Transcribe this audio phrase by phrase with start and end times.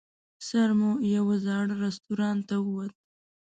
[0.47, 2.93] سر مو یوه زاړه رستورانت ته ووت.